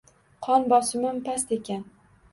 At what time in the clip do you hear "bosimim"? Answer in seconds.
0.71-1.21